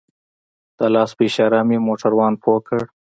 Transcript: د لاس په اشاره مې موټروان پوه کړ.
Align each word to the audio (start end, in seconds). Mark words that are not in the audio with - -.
د 0.77 0.79
لاس 0.93 1.09
په 1.17 1.23
اشاره 1.27 1.59
مې 1.67 1.77
موټروان 1.87 2.33
پوه 2.43 2.59
کړ. 2.67 2.81